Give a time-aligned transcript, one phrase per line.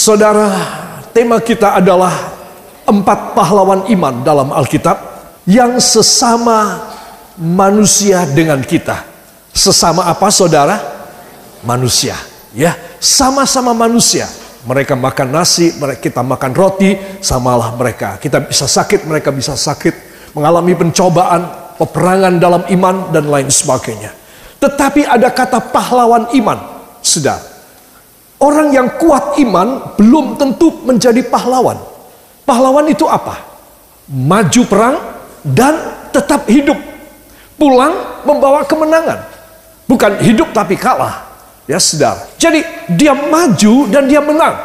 [0.00, 0.48] Saudara,
[1.12, 2.32] tema kita adalah
[2.88, 4.96] empat pahlawan iman dalam Alkitab
[5.44, 6.88] yang sesama
[7.36, 9.04] manusia dengan kita.
[9.52, 10.80] Sesama apa saudara?
[11.60, 12.16] Manusia.
[12.56, 14.24] Ya, sama-sama manusia.
[14.64, 15.68] Mereka makan nasi,
[16.00, 18.16] kita makan roti, samalah mereka.
[18.16, 20.32] Kita bisa sakit, mereka bisa sakit.
[20.32, 24.16] Mengalami pencobaan, peperangan dalam iman, dan lain sebagainya.
[24.64, 27.49] Tetapi ada kata pahlawan iman, saudara.
[28.40, 31.76] Orang yang kuat iman belum tentu menjadi pahlawan.
[32.48, 33.36] Pahlawan itu apa?
[34.08, 34.96] Maju perang
[35.44, 35.76] dan
[36.08, 36.80] tetap hidup.
[37.60, 39.28] Pulang membawa kemenangan.
[39.84, 41.28] Bukan hidup tapi kalah.
[41.68, 42.24] Ya saudara.
[42.40, 42.64] Jadi
[42.96, 44.56] dia maju dan dia menang.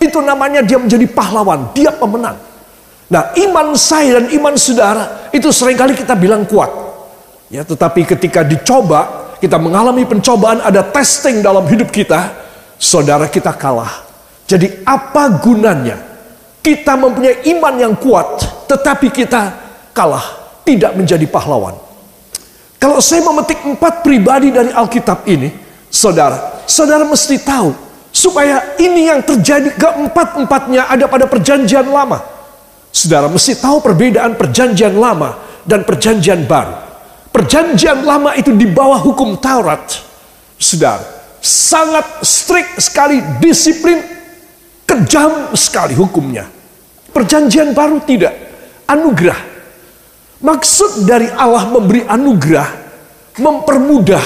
[0.00, 1.76] Itu namanya dia menjadi pahlawan.
[1.76, 2.40] Dia pemenang.
[3.12, 6.72] Nah iman saya dan iman saudara itu sering kali kita bilang kuat.
[7.52, 12.47] Ya tetapi ketika dicoba, kita mengalami pencobaan, ada testing dalam hidup kita,
[12.78, 14.06] saudara kita kalah.
[14.48, 15.98] Jadi apa gunanya
[16.64, 18.40] kita mempunyai iman yang kuat
[18.70, 19.52] tetapi kita
[19.92, 20.24] kalah,
[20.62, 21.74] tidak menjadi pahlawan.
[22.78, 25.50] Kalau saya memetik empat pribadi dari Alkitab ini,
[25.90, 27.74] saudara, saudara mesti tahu
[28.14, 32.22] supaya ini yang terjadi keempat-empatnya ada pada perjanjian lama.
[32.94, 35.34] Saudara mesti tahu perbedaan perjanjian lama
[35.66, 36.86] dan perjanjian baru.
[37.34, 39.82] Perjanjian lama itu di bawah hukum Taurat.
[40.58, 44.02] Saudara, sangat strict sekali, disiplin,
[44.84, 46.46] kejam sekali hukumnya.
[47.10, 48.34] Perjanjian baru tidak,
[48.86, 49.40] anugerah.
[50.38, 52.68] Maksud dari Allah memberi anugerah,
[53.42, 54.22] mempermudah.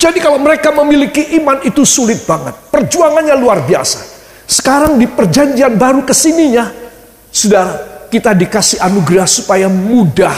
[0.00, 2.58] Jadi kalau mereka memiliki iman itu sulit banget.
[2.74, 4.02] Perjuangannya luar biasa.
[4.50, 6.74] Sekarang di perjanjian baru ke sininya,
[7.30, 10.34] saudara, kita dikasih anugerah supaya mudah.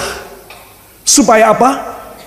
[1.00, 1.70] Supaya apa?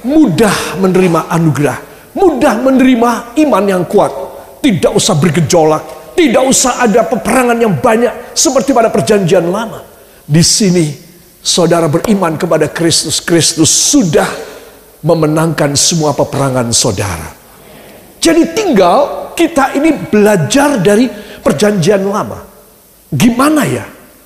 [0.01, 4.09] Mudah menerima anugerah mudah menerima iman yang kuat.
[4.57, 9.85] Tidak usah bergejolak, tidak usah ada peperangan yang banyak seperti pada perjanjian lama.
[10.25, 10.91] Di sini
[11.39, 14.25] saudara beriman kepada Kristus, Kristus sudah
[15.05, 17.37] memenangkan semua peperangan saudara.
[18.17, 21.05] Jadi tinggal kita ini belajar dari
[21.39, 22.43] perjanjian lama.
[23.13, 23.85] Gimana ya?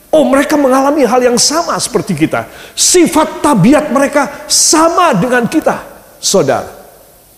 [0.09, 2.47] Oh mereka mengalami hal yang sama seperti kita.
[2.73, 5.85] Sifat tabiat mereka sama dengan kita.
[6.18, 6.80] Saudara.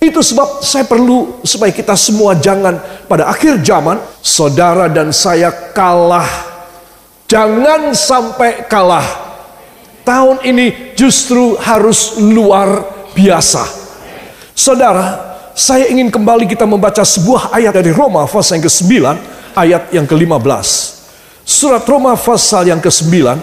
[0.03, 2.75] Itu sebab saya perlu supaya kita semua jangan
[3.07, 6.27] pada akhir zaman saudara dan saya kalah.
[7.31, 9.07] Jangan sampai kalah.
[10.03, 12.83] Tahun ini justru harus luar
[13.15, 13.63] biasa.
[14.51, 18.91] Saudara, saya ingin kembali kita membaca sebuah ayat dari Roma pasal yang ke-9
[19.55, 20.67] ayat yang ke-15.
[21.47, 23.39] Surat Roma pasal yang ke-9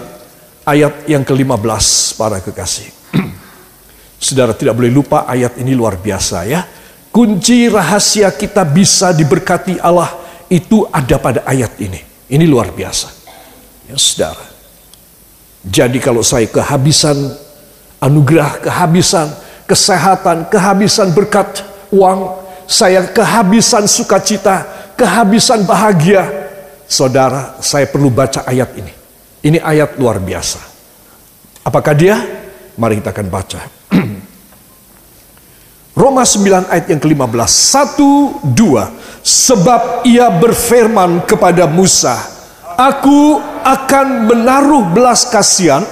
[0.61, 1.85] ayat yang ke-15
[2.21, 3.00] para kekasih.
[4.21, 6.61] Saudara tidak boleh lupa ayat ini luar biasa ya.
[7.09, 10.13] Kunci rahasia kita bisa diberkati Allah
[10.45, 11.97] itu ada pada ayat ini.
[12.29, 13.09] Ini luar biasa.
[13.89, 14.45] Ya saudara.
[15.65, 17.17] Jadi kalau saya kehabisan
[17.97, 19.25] anugerah, kehabisan
[19.65, 22.37] kesehatan, kehabisan berkat uang,
[22.69, 26.29] saya kehabisan sukacita, kehabisan bahagia.
[26.85, 28.93] Saudara, saya perlu baca ayat ini.
[29.41, 30.59] Ini ayat luar biasa.
[31.65, 32.19] Apakah dia?
[32.75, 33.80] Mari kita akan baca.
[36.01, 37.45] Roma 9 ayat yang ke-15.
[37.45, 38.89] Satu, dua.
[39.21, 42.17] Sebab ia berfirman kepada Musa,
[42.73, 45.85] Aku akan menaruh belas kasihan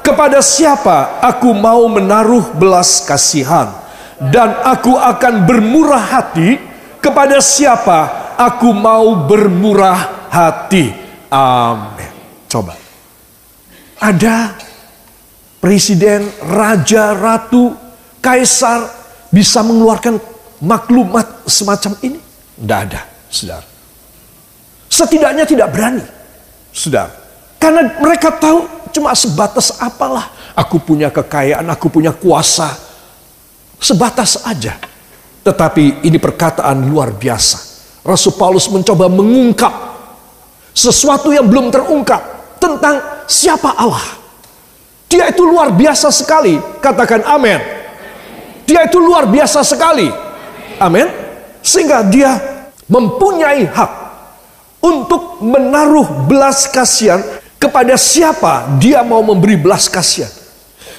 [0.00, 3.68] kepada siapa aku mau menaruh belas kasihan.
[4.16, 6.56] Dan aku akan bermurah hati
[7.00, 10.92] kepada siapa aku mau bermurah hati.
[11.28, 12.12] Amin.
[12.48, 12.76] Coba.
[14.00, 14.56] Ada
[15.60, 17.76] presiden, raja, ratu,
[18.24, 18.99] kaisar,
[19.30, 20.18] bisa mengeluarkan
[20.60, 22.20] maklumat semacam ini?
[22.60, 23.00] Tidak ada,
[23.30, 23.66] saudara.
[24.90, 26.04] Setidaknya tidak berani,
[26.74, 27.14] saudara.
[27.56, 30.28] Karena mereka tahu cuma sebatas apalah.
[30.58, 32.74] Aku punya kekayaan, aku punya kuasa.
[33.80, 34.76] Sebatas aja.
[35.40, 37.70] Tetapi ini perkataan luar biasa.
[38.04, 39.72] Rasul Paulus mencoba mengungkap
[40.76, 42.20] sesuatu yang belum terungkap
[42.60, 44.20] tentang siapa Allah.
[45.08, 46.60] Dia itu luar biasa sekali.
[46.80, 47.79] Katakan amin.
[48.70, 50.06] Dia itu luar biasa sekali.
[50.78, 51.10] Amin.
[51.58, 52.38] Sehingga dia
[52.86, 53.92] mempunyai hak
[54.78, 57.18] untuk menaruh belas kasihan
[57.58, 60.30] kepada siapa dia mau memberi belas kasihan.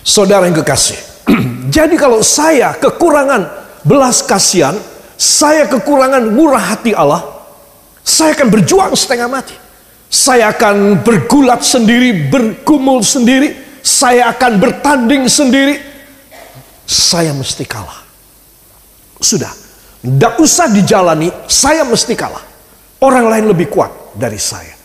[0.03, 1.00] Saudara yang kekasih.
[1.75, 3.47] Jadi kalau saya kekurangan
[3.88, 4.75] belas kasihan,
[5.15, 7.24] saya kekurangan murah hati Allah,
[8.03, 9.56] saya akan berjuang setengah mati.
[10.12, 15.90] Saya akan bergulat sendiri, berkumul sendiri, saya akan bertanding sendiri,
[16.91, 18.03] saya mesti kalah.
[19.23, 19.47] Sudah,
[20.03, 22.43] tidak usah dijalani, saya mesti kalah.
[22.99, 24.75] Orang lain lebih kuat dari saya.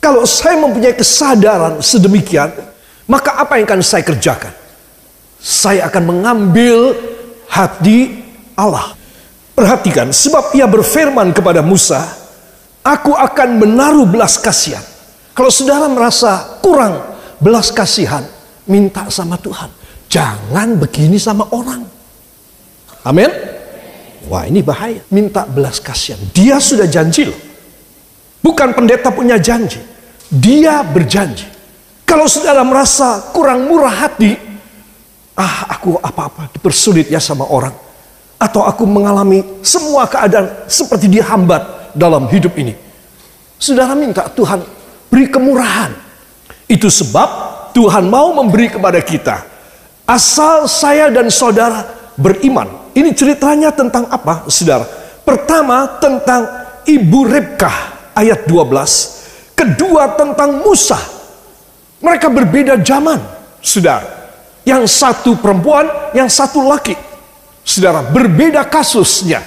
[0.00, 2.48] Kalau saya mempunyai kesadaran sedemikian,
[3.04, 4.50] maka apa yang akan saya kerjakan?
[5.36, 6.96] Saya akan mengambil
[7.52, 8.24] hati
[8.56, 8.96] Allah.
[9.52, 12.22] Perhatikan, sebab ia berfirman kepada Musa,
[12.82, 14.82] Aku akan menaruh belas kasihan.
[15.38, 16.98] Kalau saudara merasa kurang
[17.38, 18.26] belas kasihan,
[18.66, 19.81] minta sama Tuhan.
[20.12, 21.88] Jangan begini sama orang.
[23.08, 23.32] Amin.
[24.28, 25.00] Wah ini bahaya.
[25.08, 26.20] Minta belas kasihan.
[26.36, 27.40] Dia sudah janji loh.
[28.44, 29.80] Bukan pendeta punya janji.
[30.28, 31.48] Dia berjanji.
[32.04, 34.36] Kalau saudara merasa kurang murah hati.
[35.32, 37.72] Ah aku apa-apa dipersulit ya sama orang.
[38.36, 42.76] Atau aku mengalami semua keadaan seperti dihambat dalam hidup ini.
[43.56, 44.60] Saudara minta Tuhan
[45.08, 45.88] beri kemurahan.
[46.68, 47.28] Itu sebab
[47.72, 49.51] Tuhan mau memberi kepada kita.
[50.12, 51.88] Asal saya dan saudara
[52.20, 52.68] beriman.
[52.92, 54.84] Ini ceritanya tentang apa, saudara?
[55.24, 56.44] Pertama tentang
[56.84, 59.56] Ibu Rebkah ayat 12.
[59.56, 61.00] Kedua tentang Musa.
[62.04, 63.16] Mereka berbeda zaman,
[63.64, 64.04] saudara.
[64.68, 66.92] Yang satu perempuan, yang satu laki.
[67.64, 69.40] Saudara, berbeda kasusnya.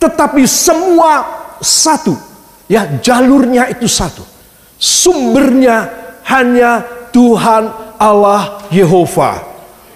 [0.00, 1.26] Tetapi semua
[1.60, 2.16] satu.
[2.64, 4.24] Ya, jalurnya itu satu.
[4.80, 5.90] Sumbernya
[6.24, 6.80] hanya
[7.12, 7.68] Tuhan
[8.00, 9.47] Allah Yehova.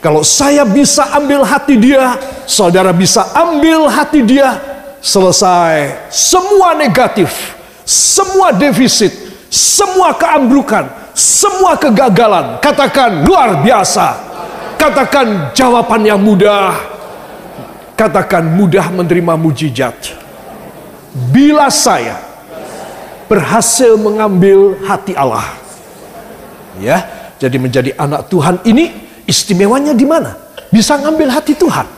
[0.02, 4.58] Kalau saya bisa ambil hati dia, saudara bisa ambil hati dia,
[4.98, 6.10] selesai.
[6.10, 7.54] Semua negatif,
[7.86, 9.14] semua defisit,
[9.46, 14.34] semua keambrukan, semua kegagalan, katakan luar biasa.
[14.74, 16.74] Katakan jawaban yang mudah.
[17.94, 19.94] Katakan mudah menerima mujizat
[21.30, 22.18] bila saya
[23.30, 25.46] berhasil mengambil hati Allah.
[26.82, 27.06] Ya,
[27.38, 30.36] jadi menjadi anak Tuhan ini istimewanya di mana?
[30.68, 31.88] Bisa ngambil hati Tuhan.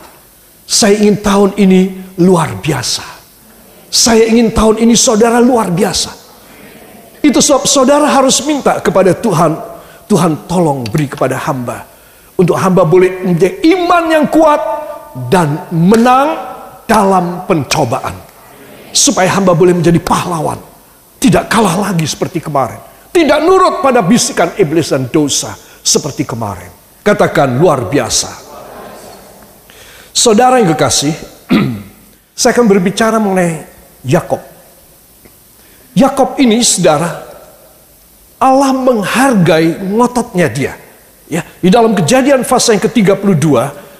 [0.63, 1.81] Saya ingin tahun ini
[2.23, 3.03] luar biasa.
[3.91, 6.11] Saya ingin tahun ini saudara luar biasa.
[7.19, 9.75] Itu sebab saudara harus minta kepada Tuhan.
[10.07, 11.83] Tuhan tolong beri kepada hamba.
[12.35, 14.59] Untuk hamba boleh menjadi iman yang kuat
[15.31, 16.35] dan menang
[16.83, 18.13] dalam pencobaan
[18.91, 20.59] supaya hamba boleh menjadi pahlawan.
[21.19, 22.77] Tidak kalah lagi seperti kemarin.
[23.09, 26.84] Tidak nurut pada bisikan iblis dan dosa seperti kemarin.
[27.05, 28.33] Katakan luar biasa.
[30.09, 31.13] Saudara yang kekasih,
[32.39, 33.61] saya akan berbicara mengenai
[34.01, 34.41] Yakob.
[35.93, 37.21] Yakob ini saudara,
[38.41, 40.73] Allah menghargai ngototnya dia.
[41.29, 43.45] Ya, di dalam kejadian fase yang ke-32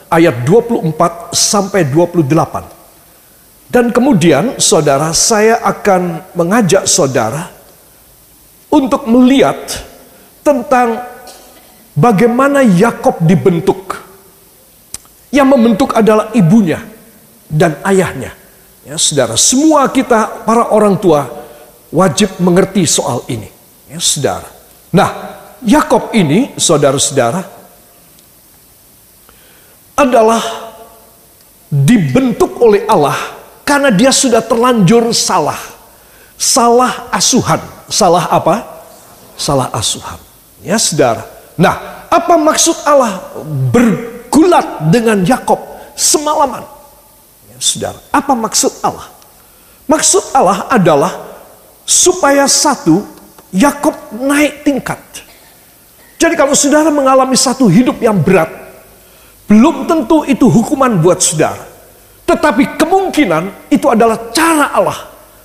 [0.10, 3.70] ayat 24 sampai 28.
[3.70, 7.54] Dan kemudian saudara saya akan mengajak saudara
[8.70, 9.58] untuk melihat
[10.46, 11.15] tentang
[11.96, 13.96] bagaimana Yakob dibentuk.
[15.32, 16.80] Yang membentuk adalah ibunya
[17.50, 18.32] dan ayahnya.
[18.86, 21.26] Ya, saudara, semua kita para orang tua
[21.90, 23.50] wajib mengerti soal ini.
[23.90, 24.48] Ya, saudara.
[24.94, 25.10] Nah,
[25.66, 27.42] Yakob ini, saudara-saudara,
[29.98, 30.44] adalah
[31.68, 33.16] dibentuk oleh Allah
[33.68, 35.58] karena dia sudah terlanjur salah.
[36.36, 37.60] Salah asuhan.
[37.92, 38.64] Salah apa?
[39.36, 40.20] Salah asuhan.
[40.64, 41.35] Ya saudara.
[41.56, 43.20] Nah, apa maksud Allah
[43.72, 45.60] bergulat dengan Yakob
[45.96, 46.64] semalaman?
[47.48, 49.08] Ya, saudara, apa maksud Allah?
[49.86, 51.14] Maksud Allah adalah
[51.86, 53.06] supaya satu
[53.56, 55.00] Yakob naik tingkat.
[56.20, 58.50] Jadi kalau saudara mengalami satu hidup yang berat,
[59.46, 61.62] belum tentu itu hukuman buat saudara.
[62.26, 65.00] Tetapi kemungkinan itu adalah cara Allah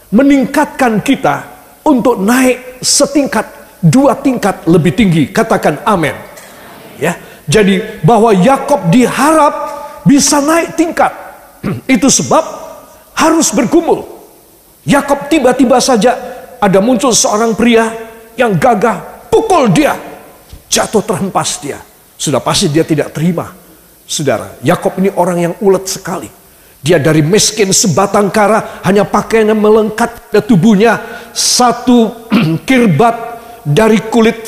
[0.09, 1.45] meningkatkan kita
[1.85, 3.45] untuk naik setingkat,
[3.81, 5.29] dua tingkat lebih tinggi.
[5.33, 6.15] Katakan amin.
[7.01, 7.17] Ya,
[7.49, 9.55] jadi bahwa Yakob diharap
[10.05, 11.13] bisa naik tingkat.
[11.95, 12.45] itu sebab
[13.17, 14.07] harus bergumul.
[14.89, 16.17] Yakob tiba-tiba saja
[16.61, 17.93] ada muncul seorang pria
[18.37, 19.97] yang gagah, pukul dia,
[20.69, 21.81] jatuh terhempas dia.
[22.17, 23.49] Sudah pasti dia tidak terima.
[24.05, 26.29] Saudara, Yakob ini orang yang ulet sekali.
[26.81, 30.97] Dia dari miskin sebatang kara hanya pakaiannya melengkap pada tubuhnya
[31.37, 32.29] satu
[32.69, 33.30] kirbat
[33.71, 34.43] dari kulit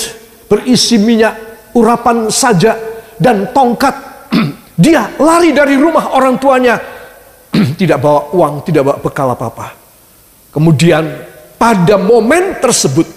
[0.51, 1.35] berisi minyak
[1.73, 2.77] urapan saja
[3.17, 3.95] dan tongkat.
[4.83, 6.81] Dia lari dari rumah orang tuanya
[7.81, 9.67] tidak bawa uang, tidak bawa bekal apa-apa.
[10.53, 11.05] Kemudian
[11.57, 13.09] pada momen tersebut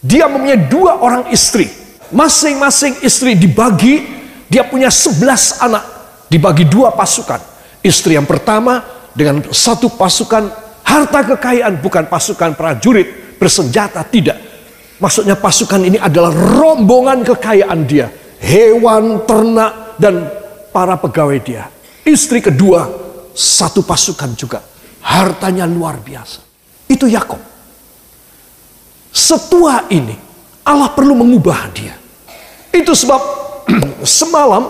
[0.00, 1.68] dia mempunyai dua orang istri.
[2.10, 4.02] Masing-masing istri dibagi,
[4.50, 5.84] dia punya sebelas anak
[6.26, 7.38] dibagi dua pasukan.
[7.84, 8.82] Istri yang pertama
[9.14, 10.50] dengan satu pasukan
[10.82, 14.49] harta kekayaan bukan pasukan prajurit bersenjata tidak.
[15.00, 20.28] Maksudnya pasukan ini adalah rombongan kekayaan dia, hewan, ternak dan
[20.68, 21.72] para pegawai dia.
[22.04, 22.84] Istri kedua
[23.32, 24.60] satu pasukan juga,
[25.00, 26.44] hartanya luar biasa.
[26.84, 27.48] Itu Yakob.
[29.10, 30.14] setua ini
[30.62, 31.96] Allah perlu mengubah dia.
[32.70, 33.20] Itu sebab
[34.20, 34.68] semalam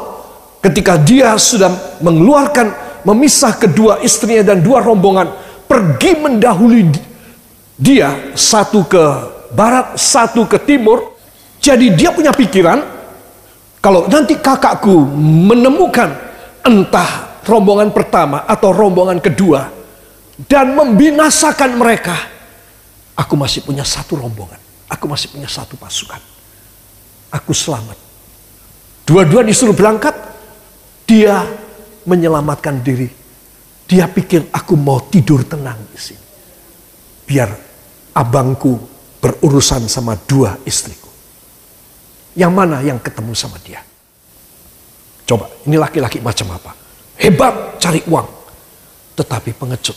[0.62, 2.72] ketika dia sudah mengeluarkan
[3.04, 5.28] memisah kedua istrinya dan dua rombongan
[5.66, 6.92] pergi mendahului
[7.80, 9.04] dia satu ke
[9.54, 11.18] barat, satu ke timur.
[11.60, 12.80] Jadi dia punya pikiran
[13.80, 16.12] kalau nanti kakakku menemukan
[16.64, 19.72] entah rombongan pertama atau rombongan kedua
[20.48, 22.16] dan membinasakan mereka,
[23.16, 26.20] aku masih punya satu rombongan, aku masih punya satu pasukan.
[27.32, 27.96] Aku selamat.
[29.08, 30.12] Dua-dua disuruh berangkat,
[31.08, 31.44] dia
[32.04, 33.08] menyelamatkan diri.
[33.88, 36.26] Dia pikir aku mau tidur tenang di sini.
[37.26, 37.50] Biar
[38.14, 38.78] abangku
[39.20, 41.08] berurusan sama dua istriku.
[42.34, 43.84] Yang mana yang ketemu sama dia?
[45.28, 46.72] Coba, ini laki-laki macam apa?
[47.20, 48.28] Hebat cari uang,
[49.14, 49.94] tetapi pengecut.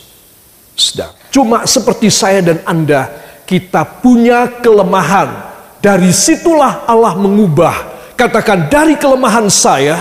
[0.74, 1.14] Sedang.
[1.30, 3.10] Cuma seperti saya dan Anda,
[3.48, 5.54] kita punya kelemahan.
[5.84, 7.92] Dari situlah Allah mengubah.
[8.16, 10.00] Katakan dari kelemahan saya,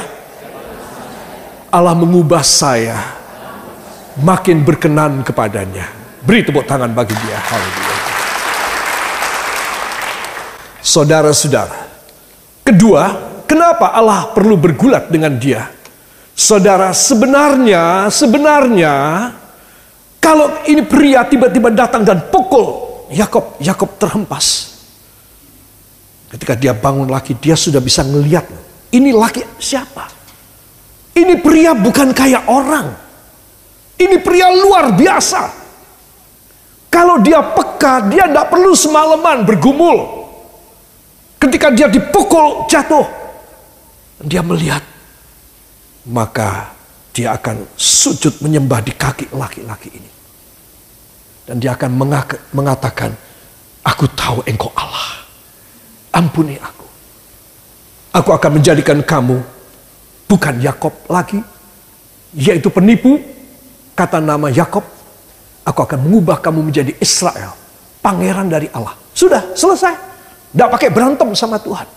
[1.67, 2.95] Allah mengubah saya
[4.21, 5.89] makin berkenan kepadanya.
[6.23, 7.35] Beri tepuk tangan bagi dia.
[7.35, 7.92] Haleluya.
[10.83, 11.87] Saudara-saudara.
[12.67, 13.03] Kedua,
[13.47, 15.71] kenapa Allah perlu bergulat dengan dia?
[16.35, 18.93] Saudara, sebenarnya, sebenarnya,
[20.19, 24.75] kalau ini pria tiba-tiba datang dan pukul Yakob, Yakob terhempas.
[26.31, 28.43] Ketika dia bangun lagi, dia sudah bisa ngelihat.
[28.91, 30.09] Ini laki siapa?
[31.13, 32.87] Ini pria bukan kayak orang.
[34.01, 35.41] Ini pria luar biasa.
[36.89, 40.22] Kalau dia peka, dia tidak perlu semalaman bergumul.
[41.43, 43.03] Ketika dia dipukul jatuh,
[44.23, 44.79] dia melihat,
[46.07, 46.71] maka
[47.11, 50.07] dia akan sujud menyembah di kaki laki-laki ini.
[51.43, 51.99] Dan dia akan
[52.55, 53.11] mengatakan,
[53.83, 55.27] aku tahu engkau Allah.
[56.15, 56.87] Ampuni aku.
[58.15, 59.43] Aku akan menjadikan kamu
[60.31, 61.43] bukan Yakob lagi,
[62.31, 63.19] yaitu penipu.
[63.99, 64.87] Kata nama Yakob,
[65.67, 67.51] aku akan mengubah kamu menjadi Israel,
[67.99, 68.95] pangeran dari Allah.
[69.11, 70.12] Sudah selesai.
[70.53, 71.89] Tidak pakai berantem sama Tuhan.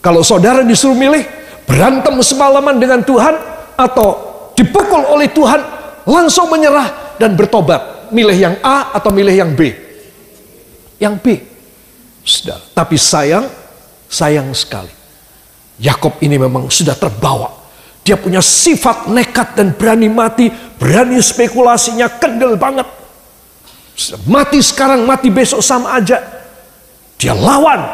[0.00, 1.26] Kalau saudara disuruh milih
[1.66, 3.34] berantem semalaman dengan Tuhan
[3.74, 4.08] atau
[4.54, 5.60] dipukul oleh Tuhan,
[6.06, 8.08] langsung menyerah dan bertobat.
[8.14, 9.70] Milih yang A atau milih yang B?
[10.98, 11.26] Yang B.
[12.22, 12.58] Sudah.
[12.74, 13.46] Tapi sayang,
[14.10, 14.90] sayang sekali.
[15.82, 17.54] Yakob ini memang sudah terbawa.
[18.02, 20.50] Dia punya sifat nekat dan berani mati,
[20.80, 22.88] berani spekulasinya kendel banget.
[24.24, 26.39] Mati sekarang, mati besok sama aja.
[27.20, 27.84] Dia lawan.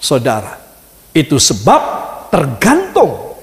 [0.00, 0.56] Saudara,
[1.12, 1.80] itu sebab
[2.32, 3.36] tergantung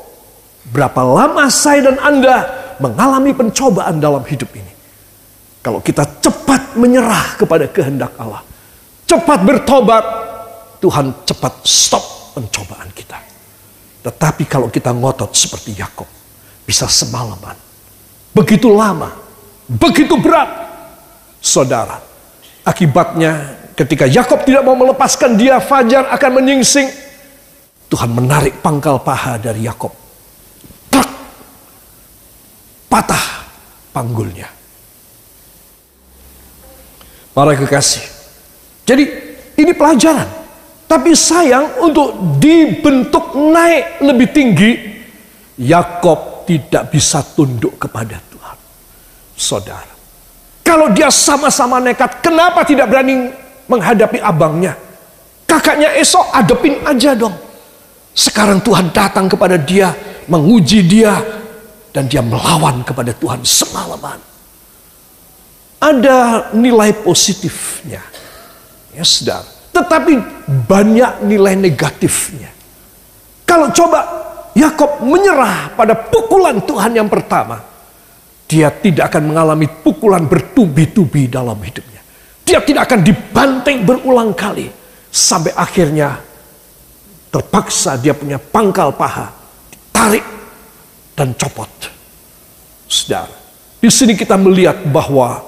[0.73, 2.37] berapa lama saya dan Anda
[2.81, 4.73] mengalami pencobaan dalam hidup ini.
[5.61, 8.41] Kalau kita cepat menyerah kepada kehendak Allah,
[9.05, 10.05] cepat bertobat,
[10.81, 12.03] Tuhan cepat stop
[12.33, 13.21] pencobaan kita.
[14.05, 16.09] Tetapi kalau kita ngotot seperti Yakob,
[16.65, 17.57] bisa semalaman.
[18.33, 19.13] Begitu lama,
[19.65, 20.65] begitu berat.
[21.41, 22.01] Saudara,
[22.65, 26.87] akibatnya ketika Yakob tidak mau melepaskan dia, Fajar akan menyingsing.
[27.91, 29.93] Tuhan menarik pangkal paha dari Yakob.
[32.89, 33.25] Patah
[33.91, 34.47] panggulnya.
[37.35, 38.07] Para kekasih.
[38.87, 39.03] Jadi
[39.59, 40.47] ini pelajaran.
[40.85, 44.71] Tapi sayang untuk dibentuk naik lebih tinggi,
[45.59, 48.57] Yakob tidak bisa tunduk kepada Tuhan.
[49.35, 49.93] Saudara,
[50.61, 53.33] kalau dia sama-sama nekat, kenapa tidak berani
[53.69, 54.77] menghadapi abangnya?
[55.45, 57.35] Kakaknya esok adepin aja dong.
[58.15, 59.91] Sekarang Tuhan datang kepada dia,
[60.25, 61.19] menguji dia,
[61.95, 64.19] dan dia melawan kepada Tuhan semalaman.
[65.79, 68.03] Ada nilai positifnya.
[68.91, 69.47] Ya, saudara.
[69.75, 70.13] Tetapi
[70.67, 72.51] banyak nilai negatifnya.
[73.43, 73.99] Kalau coba
[74.55, 77.59] Yakob menyerah pada pukulan Tuhan yang pertama,
[78.47, 81.94] dia tidak akan mengalami pukulan bertubi-tubi dalam hidupnya.
[82.45, 84.69] Dia tidak akan dibanting berulang kali
[85.09, 86.21] sampai akhirnya
[87.33, 89.33] terpaksa dia punya pangkal paha
[89.73, 90.23] ditarik
[91.17, 91.67] dan copot.
[92.85, 93.33] Saudara,
[93.81, 95.41] di sini kita melihat bahwa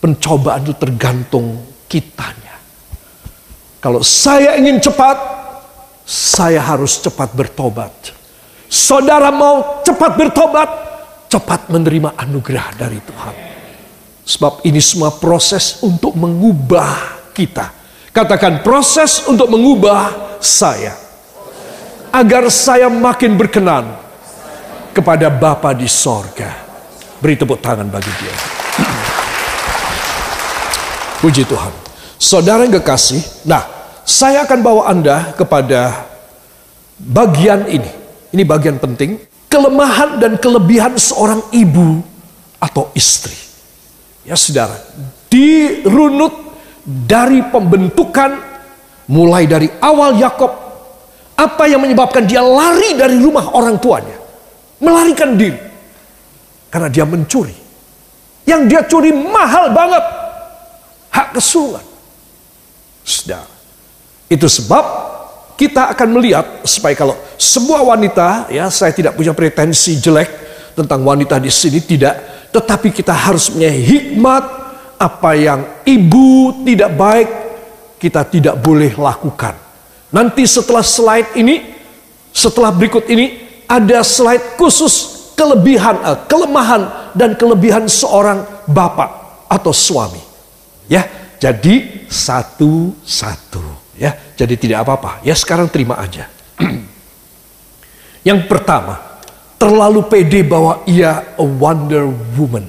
[0.00, 2.56] pencobaan itu tergantung kitanya.
[3.84, 5.20] Kalau saya ingin cepat,
[6.08, 7.92] saya harus cepat bertobat.
[8.72, 10.70] Saudara mau cepat bertobat,
[11.28, 13.51] cepat menerima anugerah dari Tuhan.
[14.32, 17.68] Sebab ini semua proses untuk mengubah kita.
[18.16, 20.08] Katakan proses untuk mengubah
[20.40, 20.96] saya.
[22.08, 23.92] Agar saya makin berkenan
[24.96, 26.48] kepada Bapa di sorga.
[27.20, 28.34] Beri tepuk tangan bagi dia.
[31.20, 31.72] Puji Tuhan.
[32.16, 33.68] Saudara yang kekasih, nah
[34.00, 36.08] saya akan bawa Anda kepada
[36.96, 37.90] bagian ini.
[38.32, 39.20] Ini bagian penting.
[39.52, 42.00] Kelemahan dan kelebihan seorang ibu
[42.56, 43.51] atau istri.
[44.22, 44.78] Ya saudara,
[45.26, 48.38] dirunut dari pembentukan
[49.10, 50.52] mulai dari awal Yakob
[51.34, 54.14] apa yang menyebabkan dia lari dari rumah orang tuanya?
[54.78, 55.58] Melarikan diri.
[56.70, 57.54] Karena dia mencuri.
[58.46, 60.04] Yang dia curi mahal banget.
[61.12, 61.92] Hak kesulungan
[63.02, 63.46] saudara
[64.30, 64.84] itu sebab
[65.58, 70.30] kita akan melihat supaya kalau sebuah wanita ya saya tidak punya pretensi jelek
[70.72, 74.44] tentang wanita di sini tidak tetapi kita harus punya hikmat
[75.00, 77.28] apa yang ibu tidak baik
[78.02, 79.54] kita tidak boleh lakukan.
[80.10, 81.62] Nanti setelah slide ini,
[82.34, 90.18] setelah berikut ini ada slide khusus kelebihan, eh, kelemahan dan kelebihan seorang bapak atau suami.
[90.90, 91.06] Ya,
[91.38, 93.80] jadi satu-satu.
[93.96, 95.22] Ya, jadi tidak apa-apa.
[95.22, 96.26] Ya sekarang terima aja.
[98.28, 99.11] Yang pertama,
[99.62, 102.66] terlalu pede bahwa ia a wonder woman.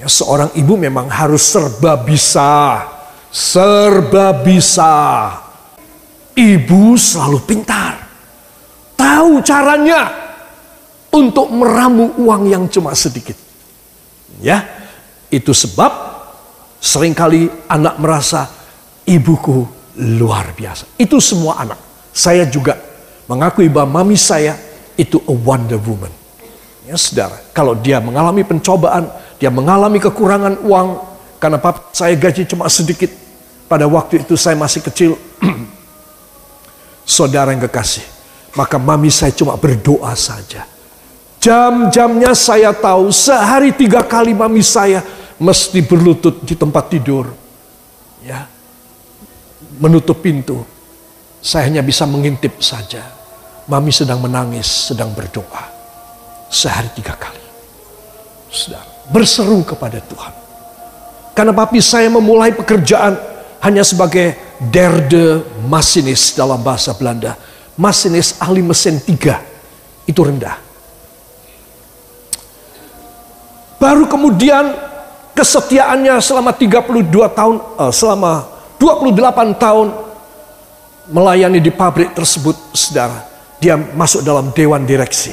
[0.00, 2.80] Ya, seorang ibu memang harus serba bisa,
[3.28, 4.96] serba bisa.
[6.32, 7.96] Ibu selalu pintar,
[8.96, 10.12] tahu caranya
[11.12, 13.36] untuk meramu uang yang cuma sedikit.
[14.40, 14.64] Ya,
[15.32, 15.92] itu sebab
[16.76, 18.48] sering kali anak merasa
[19.08, 19.64] ibuku
[19.96, 20.88] luar biasa.
[21.00, 21.80] Itu semua anak.
[22.12, 22.76] Saya juga
[23.24, 24.65] mengakui bahwa mami saya
[24.96, 26.10] itu a wonder woman.
[26.86, 30.88] Ya saudara, kalau dia mengalami pencobaan, dia mengalami kekurangan uang,
[31.42, 33.10] karena papa saya gaji cuma sedikit,
[33.66, 35.18] pada waktu itu saya masih kecil,
[37.04, 38.06] saudara yang kekasih,
[38.54, 40.62] maka mami saya cuma berdoa saja.
[41.42, 45.02] Jam-jamnya saya tahu, sehari tiga kali mami saya
[45.42, 47.34] mesti berlutut di tempat tidur.
[48.22, 48.46] Ya,
[49.82, 50.62] menutup pintu.
[51.42, 53.15] Saya hanya bisa mengintip saja.
[53.66, 55.66] Mami sedang menangis, sedang berdoa.
[56.46, 57.42] Sehari tiga kali.
[58.46, 60.34] Sedang berseru kepada Tuhan.
[61.34, 63.18] Karena papi saya memulai pekerjaan
[63.60, 64.34] hanya sebagai
[64.70, 67.36] derde masinis dalam bahasa Belanda.
[67.76, 69.42] Masinis ahli mesin tiga.
[70.06, 70.62] Itu rendah.
[73.76, 74.72] Baru kemudian
[75.36, 78.48] kesetiaannya selama 32 tahun, uh, selama
[78.80, 79.92] 28 tahun
[81.12, 85.32] melayani di pabrik tersebut, saudara dia masuk dalam dewan direksi.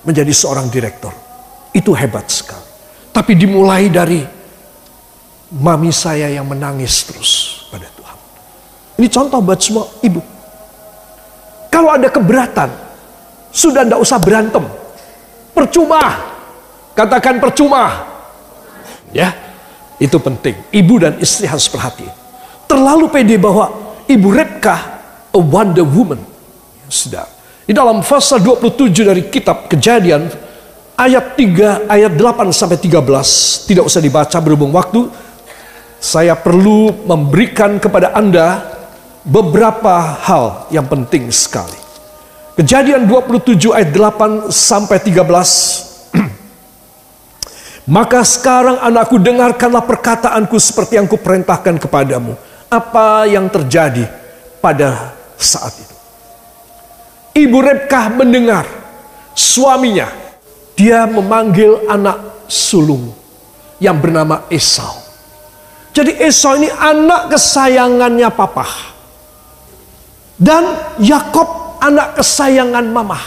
[0.00, 1.12] Menjadi seorang direktur.
[1.76, 2.68] Itu hebat sekali.
[3.12, 4.22] Tapi dimulai dari
[5.60, 7.30] mami saya yang menangis terus
[7.68, 8.18] pada Tuhan.
[9.02, 10.22] Ini contoh buat semua ibu.
[11.70, 12.70] Kalau ada keberatan,
[13.50, 14.64] sudah tidak usah berantem.
[15.54, 16.32] Percuma.
[16.94, 18.06] Katakan percuma.
[19.10, 19.34] Ya,
[19.98, 20.54] itu penting.
[20.70, 22.14] Ibu dan istri harus perhatian.
[22.70, 23.70] Terlalu pede bahwa
[24.06, 24.76] Ibu Rebka,
[25.30, 26.22] a wonder woman,
[26.90, 27.26] sudah.
[27.64, 30.26] Di dalam pasal 27 dari kitab Kejadian
[30.98, 35.06] ayat 3 ayat 8 sampai 13 tidak usah dibaca berhubung waktu
[36.02, 38.64] saya perlu memberikan kepada Anda
[39.22, 41.78] beberapa hal yang penting sekali.
[42.56, 45.24] Kejadian 27 ayat 8 sampai 13
[47.96, 52.36] Maka sekarang anakku dengarkanlah perkataanku seperti yang kuperintahkan kepadamu.
[52.70, 54.06] Apa yang terjadi
[54.62, 55.99] pada saat itu?
[57.34, 58.66] Ibu Rebkah mendengar
[59.34, 60.08] suaminya.
[60.74, 63.12] Dia memanggil anak sulung
[63.76, 64.96] yang bernama Esau.
[65.92, 68.64] Jadi Esau ini anak kesayangannya papa.
[70.40, 73.20] Dan Yakob anak kesayangan mama.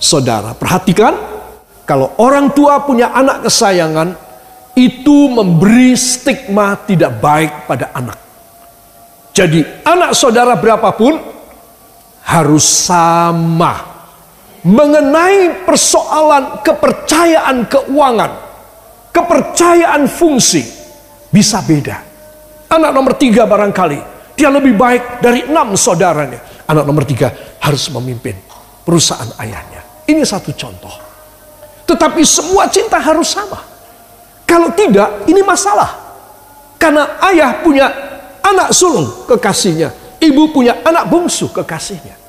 [0.00, 1.16] Saudara, perhatikan
[1.88, 4.16] kalau orang tua punya anak kesayangan
[4.76, 8.18] itu memberi stigma tidak baik pada anak.
[9.30, 11.20] Jadi anak saudara berapapun
[12.24, 13.90] harus sama
[14.60, 18.32] mengenai persoalan kepercayaan keuangan,
[19.12, 20.64] kepercayaan fungsi
[21.32, 22.02] bisa beda.
[22.70, 23.98] Anak nomor tiga barangkali
[24.40, 26.64] dia lebih baik dari enam saudaranya.
[26.64, 27.28] Anak nomor tiga
[27.60, 28.38] harus memimpin
[28.88, 29.84] perusahaan ayahnya.
[30.08, 30.96] Ini satu contoh.
[31.84, 33.60] Tetapi semua cinta harus sama.
[34.48, 35.92] Kalau tidak, ini masalah.
[36.80, 37.86] Karena ayah punya
[38.40, 39.92] anak sulung kekasihnya.
[40.20, 42.20] Ibu punya anak bungsu kekasihnya.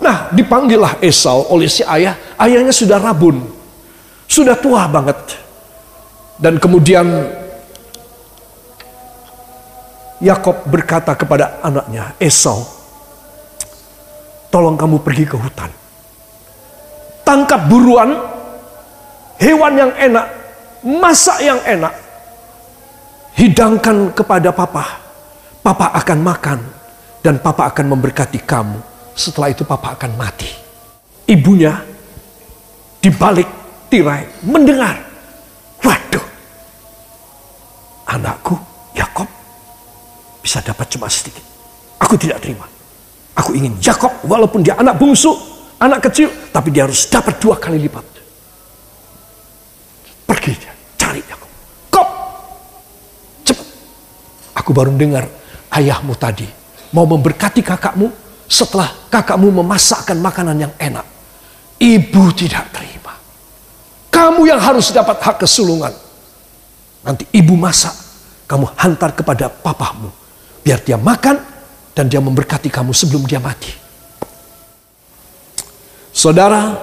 [0.00, 2.16] Nah, dipanggillah Esau oleh si ayah.
[2.40, 3.44] Ayahnya sudah rabun.
[4.24, 5.16] Sudah tua banget.
[6.40, 7.04] Dan kemudian
[10.24, 12.64] Yakob berkata kepada anaknya, Esau,
[14.48, 15.68] tolong kamu pergi ke hutan.
[17.20, 18.16] Tangkap buruan,
[19.36, 20.26] hewan yang enak,
[20.80, 21.92] masak yang enak,
[23.36, 25.04] hidangkan kepada papa.
[25.60, 26.60] Papa akan makan
[27.26, 28.78] dan papa akan memberkati kamu.
[29.18, 30.46] Setelah itu papa akan mati.
[31.26, 31.74] Ibunya
[33.02, 33.50] di balik
[33.90, 34.94] tirai mendengar.
[35.82, 36.22] Waduh,
[38.14, 38.54] anakku
[38.94, 39.26] Yakob
[40.38, 41.42] bisa dapat cuma sedikit.
[41.98, 42.62] Aku tidak terima.
[43.34, 45.34] Aku ingin Yakob walaupun dia anak bungsu,
[45.82, 48.06] anak kecil, tapi dia harus dapat dua kali lipat.
[50.30, 51.50] Pergi dia, cari Yakob.
[51.90, 52.08] Kop,
[53.42, 53.66] cepat.
[54.62, 55.26] Aku baru dengar
[55.74, 58.10] ayahmu tadi mau memberkati kakakmu
[58.46, 61.06] setelah kakakmu memasakkan makanan yang enak.
[61.76, 63.14] Ibu tidak terima.
[64.08, 65.92] Kamu yang harus dapat hak kesulungan.
[67.04, 67.92] Nanti ibu masak,
[68.48, 70.10] kamu hantar kepada papamu.
[70.64, 71.38] Biar dia makan
[71.94, 73.70] dan dia memberkati kamu sebelum dia mati.
[76.16, 76.80] Saudara,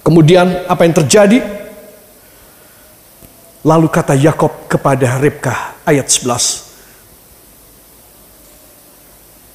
[0.00, 1.38] kemudian apa yang terjadi?
[3.64, 6.63] Lalu kata Yakob kepada Rebka ayat 11.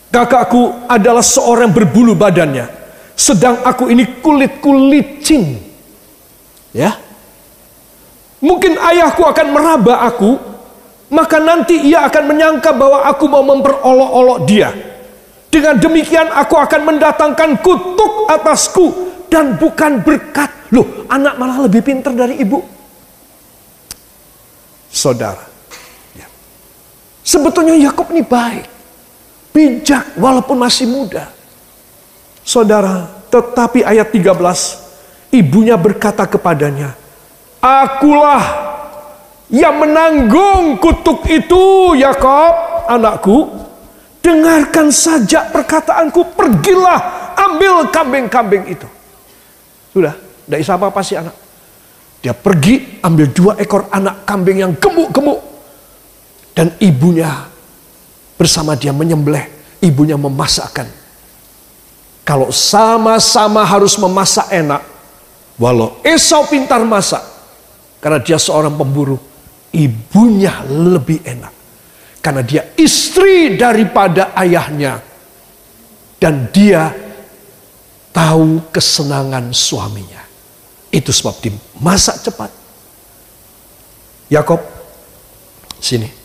[0.10, 2.66] Kakakku adalah seorang berbulu badannya.
[3.14, 5.62] Sedang aku ini kulitku licin.
[6.74, 6.98] Ya.
[8.42, 10.34] Mungkin ayahku akan meraba aku.
[11.10, 14.70] Maka nanti ia akan menyangka bahwa aku mau memperolok-olok dia.
[15.50, 18.86] Dengan demikian aku akan mendatangkan kutuk atasku.
[19.30, 20.74] Dan bukan berkat.
[20.74, 22.66] Loh anak malah lebih pintar dari ibu.
[24.90, 25.46] Saudara.
[26.18, 26.26] Ya.
[27.22, 28.79] Sebetulnya Yakob ini baik
[29.54, 31.30] bijak walaupun masih muda.
[32.42, 36.98] Saudara, tetapi ayat 13, ibunya berkata kepadanya,
[37.60, 38.44] Akulah
[39.52, 43.68] yang menanggung kutuk itu, Yakob, anakku.
[44.20, 48.88] Dengarkan saja perkataanku, pergilah ambil kambing-kambing itu.
[49.96, 50.14] Sudah,
[50.46, 51.36] tidak bisa apa-apa sih anak.
[52.20, 55.40] Dia pergi ambil dua ekor anak kambing yang gemuk-gemuk.
[56.52, 57.48] Dan ibunya
[58.40, 59.44] bersama dia menyembelih,
[59.84, 60.88] ibunya memasakkan.
[62.24, 64.80] Kalau sama-sama harus memasak enak,
[65.60, 67.22] walau Esau pintar masak,
[68.00, 69.20] karena dia seorang pemburu,
[69.76, 71.52] ibunya lebih enak.
[72.20, 75.04] Karena dia istri daripada ayahnya.
[76.20, 76.92] Dan dia
[78.12, 80.20] tahu kesenangan suaminya.
[80.92, 82.52] Itu sebab dimasak cepat.
[84.28, 84.60] Yakob,
[85.80, 86.19] sini.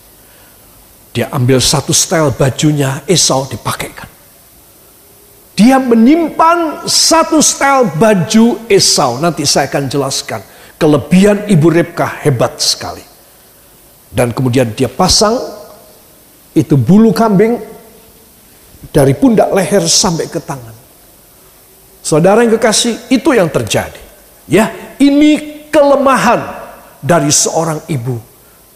[1.14, 4.10] Dia ambil satu style bajunya Esau dipakaikan.
[5.54, 9.22] Dia menyimpan satu style baju Esau.
[9.22, 10.42] Nanti saya akan jelaskan.
[10.74, 13.06] Kelebihan Ibu Rebka hebat sekali.
[14.10, 15.38] Dan kemudian dia pasang
[16.50, 17.62] itu bulu kambing
[18.90, 20.74] dari pundak leher sampai ke tangan.
[22.02, 24.02] Saudara yang kekasih, itu yang terjadi.
[24.50, 26.42] Ya, ini kelemahan
[27.00, 28.20] dari seorang ibu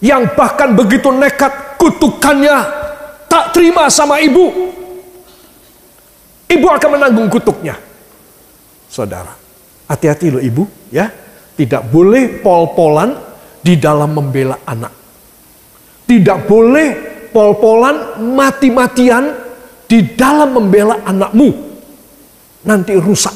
[0.00, 2.56] yang bahkan begitu nekat kutukannya
[3.30, 4.74] tak terima sama ibu.
[6.48, 7.78] Ibu akan menanggung kutuknya.
[8.88, 9.32] Saudara,
[9.86, 11.06] hati-hati loh ibu ya.
[11.58, 13.14] Tidak boleh pol-polan
[13.62, 14.94] di dalam membela anak.
[16.06, 16.88] Tidak boleh
[17.34, 19.34] pol-polan mati-matian
[19.84, 21.50] di dalam membela anakmu.
[22.64, 23.34] Nanti rusak.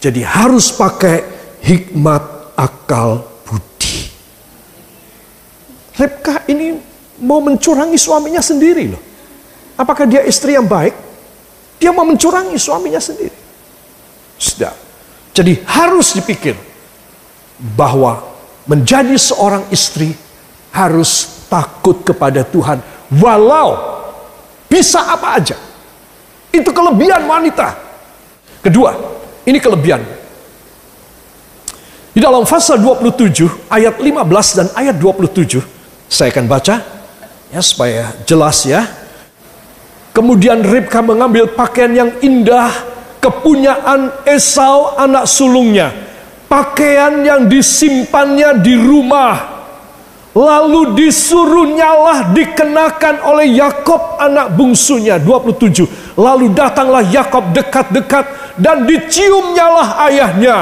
[0.00, 1.22] Jadi harus pakai
[1.60, 3.24] hikmat akal
[6.00, 6.80] Rebka ini
[7.20, 9.02] mau mencurangi suaminya sendiri loh.
[9.76, 10.96] Apakah dia istri yang baik?
[11.76, 13.36] Dia mau mencurangi suaminya sendiri.
[14.40, 14.72] Sudah.
[15.36, 16.56] Jadi harus dipikir
[17.76, 18.24] bahwa
[18.64, 20.16] menjadi seorang istri
[20.72, 22.80] harus takut kepada Tuhan
[23.20, 24.00] walau
[24.72, 25.56] bisa apa aja.
[26.48, 27.76] Itu kelebihan wanita.
[28.64, 28.96] Kedua,
[29.44, 30.00] ini kelebihan.
[32.10, 35.79] Di dalam pasal 27 ayat 15 dan ayat 27
[36.10, 36.82] saya akan baca
[37.54, 38.82] ya supaya jelas ya.
[40.10, 42.74] Kemudian Ribka mengambil pakaian yang indah
[43.22, 45.94] kepunyaan Esau anak sulungnya.
[46.50, 49.62] Pakaian yang disimpannya di rumah.
[50.34, 56.18] Lalu disuruh nyalah dikenakan oleh Yakob anak bungsunya 27.
[56.18, 60.56] Lalu datanglah Yakob dekat-dekat dan dicium nyalah ayahnya.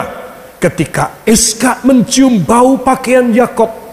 [0.61, 3.88] Ketika Eska mencium bau pakaian Yakob,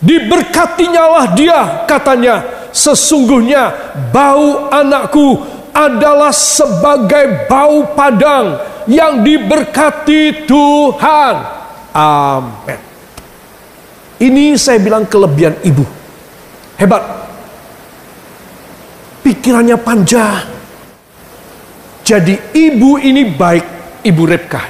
[0.00, 2.40] Diberkatinya lah dia katanya
[2.72, 3.68] sesungguhnya
[4.08, 5.36] bau anakku
[5.76, 8.56] adalah sebagai bau padang
[8.88, 11.34] yang diberkati Tuhan.
[11.92, 12.80] Amin.
[14.24, 15.84] Ini saya bilang kelebihan ibu.
[16.80, 17.04] Hebat.
[19.20, 20.48] Pikirannya panjang.
[22.00, 24.64] Jadi ibu ini baik, ibu Rebka.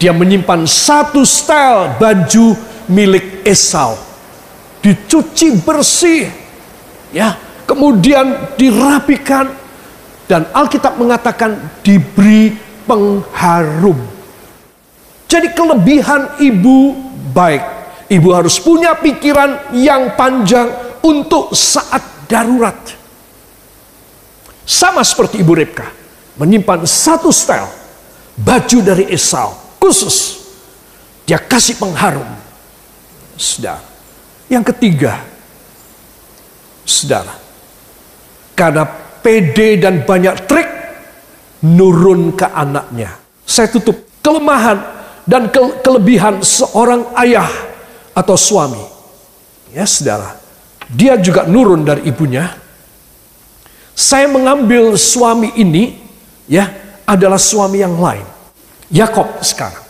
[0.00, 2.56] Dia menyimpan satu style baju
[2.88, 4.11] milik Esau
[4.82, 6.26] dicuci bersih,
[7.14, 9.48] ya, kemudian dirapikan
[10.26, 12.52] dan Alkitab mengatakan diberi
[12.84, 13.96] pengharum.
[15.30, 16.92] Jadi kelebihan ibu
[17.32, 17.80] baik.
[18.12, 20.68] Ibu harus punya pikiran yang panjang
[21.00, 22.76] untuk saat darurat.
[24.68, 25.88] Sama seperti ibu Rebka,
[26.36, 27.72] menyimpan satu style
[28.36, 30.44] baju dari Esau khusus.
[31.24, 32.28] Dia kasih pengharum.
[33.40, 33.91] Saudara.
[34.52, 35.16] Yang ketiga,
[36.84, 37.32] saudara,
[38.52, 38.84] karena
[39.24, 40.68] PD dan banyak trik
[41.64, 43.16] nurun ke anaknya.
[43.48, 44.76] Saya tutup kelemahan
[45.24, 47.48] dan ke kelebihan seorang ayah
[48.12, 48.84] atau suami.
[49.72, 50.36] Ya saudara,
[50.84, 52.52] dia juga nurun dari ibunya.
[53.96, 55.96] Saya mengambil suami ini
[56.44, 56.68] ya
[57.08, 58.28] adalah suami yang lain.
[58.92, 59.80] Yakob sekarang.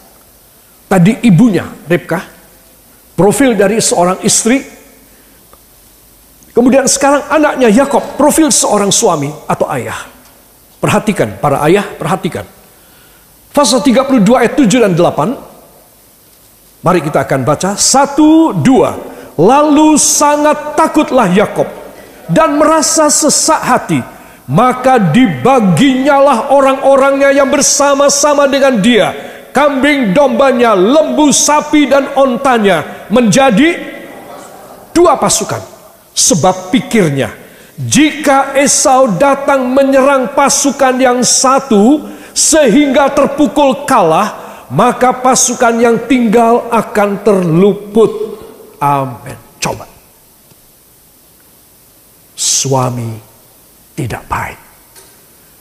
[0.87, 2.32] Tadi ibunya Rebka,
[3.17, 4.73] profil dari seorang istri
[6.53, 10.05] Kemudian sekarang anaknya Yakob, profil seorang suami atau ayah.
[10.77, 12.45] Perhatikan, para ayah, perhatikan.
[13.57, 16.85] Pasal 32 ayat 7 dan 8.
[16.85, 17.73] Mari kita akan baca.
[17.79, 19.01] Satu, dua.
[19.41, 21.65] Lalu sangat takutlah Yakob
[22.29, 24.01] dan merasa sesak hati.
[24.45, 29.09] Maka dibaginyalah orang-orangnya yang bersama-sama dengan dia.
[29.53, 33.77] Kambing dombanya, lembu sapi dan ontanya menjadi
[34.97, 35.61] dua pasukan.
[36.13, 37.33] Sebab pikirnya,
[37.77, 47.21] jika Esau datang menyerang pasukan yang satu sehingga terpukul kalah, maka pasukan yang tinggal akan
[47.21, 48.41] terluput.
[48.81, 49.37] Amin.
[49.61, 49.85] Coba.
[52.33, 53.21] Suami
[53.93, 54.61] tidak baik.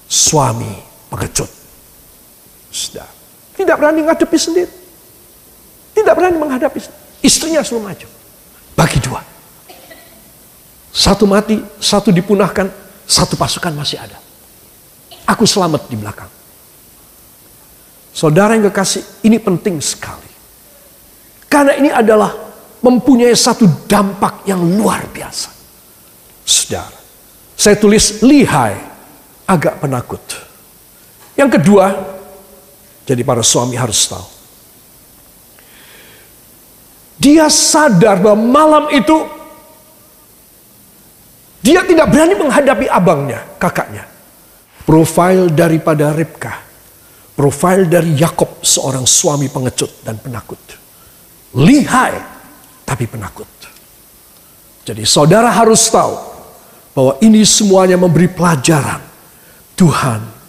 [0.08, 0.71] Suami
[1.12, 1.51] pengecut.
[2.71, 3.20] Sudah.
[3.62, 4.74] Tidak berani menghadapi sendiri.
[5.93, 6.82] Tidak berani menghadapi
[7.21, 8.08] istrinya selalu maju.
[8.74, 9.21] Bagi dua.
[10.91, 12.67] Satu mati, satu dipunahkan,
[13.06, 14.17] satu pasukan masih ada.
[15.30, 16.28] Aku selamat di belakang.
[18.12, 20.28] Saudara yang kekasih, ini penting sekali.
[21.47, 22.34] Karena ini adalah
[22.84, 25.47] mempunyai satu dampak yang luar biasa.
[26.43, 27.00] Saudara,
[27.56, 28.76] saya tulis lihai,
[29.47, 30.19] agak penakut.
[31.39, 31.86] Yang kedua,
[33.12, 34.24] jadi para suami harus tahu.
[37.19, 39.28] Dia sadar bahwa malam itu
[41.60, 44.08] dia tidak berani menghadapi abangnya, kakaknya.
[44.88, 46.56] Profil daripada Ribka.
[47.36, 50.58] Profil dari Yakob, seorang suami pengecut dan penakut.
[51.60, 52.15] Lihai,
[52.88, 53.47] tapi penakut.
[54.88, 56.15] Jadi saudara harus tahu
[56.95, 59.04] bahwa ini semuanya memberi pelajaran.
[59.78, 60.40] Tuhan,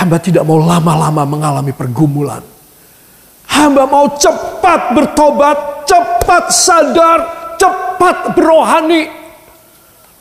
[0.00, 2.40] hamba tidak mau lama-lama mengalami pergumulan.
[3.44, 7.18] Hamba mau cepat bertobat, cepat sadar,
[7.60, 9.12] cepat berohani,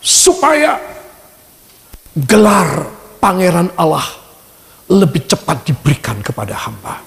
[0.04, 0.76] supaya
[2.20, 2.92] gelar
[3.24, 4.04] pangeran Allah
[4.92, 7.00] lebih cepat diberikan kepada hamba.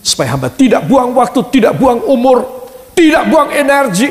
[0.00, 4.08] Supaya hamba tidak buang waktu, tidak buang umur, tidak buang energi,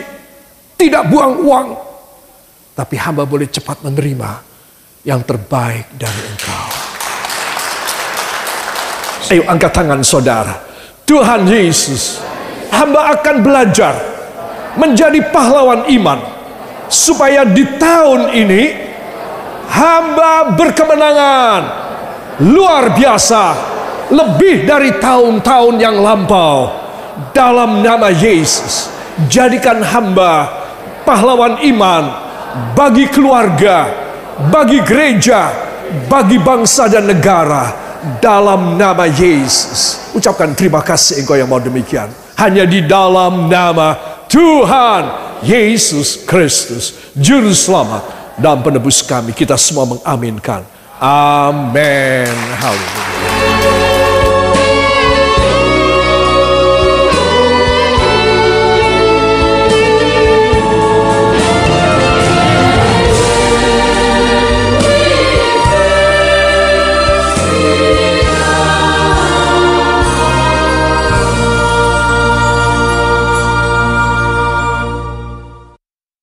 [0.78, 1.67] tidak buang uang.
[2.78, 4.30] Tapi hamba boleh cepat menerima
[5.08, 6.88] yang terbaik dari engkau.
[9.29, 10.57] Ayo angkat tangan saudara.
[11.05, 12.17] Tuhan Yesus,
[12.73, 13.93] hamba akan belajar
[14.73, 16.17] menjadi pahlawan iman
[16.89, 18.63] supaya di tahun ini
[19.69, 21.61] hamba berkemenangan.
[22.41, 23.43] Luar biasa
[24.09, 26.73] lebih dari tahun-tahun yang lampau.
[27.35, 28.89] Dalam nama Yesus
[29.29, 30.47] jadikan hamba
[31.03, 32.03] pahlawan iman
[32.73, 33.91] bagi keluarga
[34.47, 35.51] bagi gereja
[36.07, 37.88] bagi bangsa dan negara
[38.23, 42.07] dalam nama Yesus ucapkan terima kasih engkau yang mau demikian
[42.39, 43.95] hanya di dalam nama
[44.29, 48.03] Tuhan Yesus Kristus, Juru Selamat
[48.39, 49.31] dan Penebus kami.
[49.31, 50.63] Kita semua mengaminkan.
[50.99, 52.31] Amin.
[52.59, 53.38] Haleluya.